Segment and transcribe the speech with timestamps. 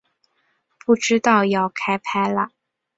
[0.83, 2.49] 不知道要开拍了